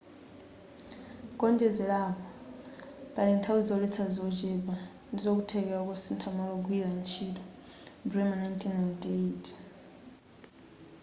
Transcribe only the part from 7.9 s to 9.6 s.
bremer 1998